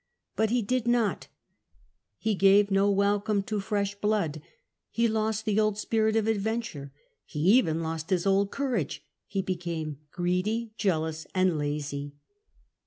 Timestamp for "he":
0.49-0.63, 2.17-2.33, 4.89-5.07, 7.23-7.39, 9.27-9.43